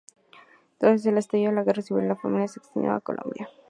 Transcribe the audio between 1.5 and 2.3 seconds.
de la Guerra Civil, la